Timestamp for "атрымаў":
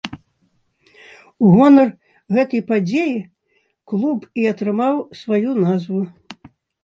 4.53-4.95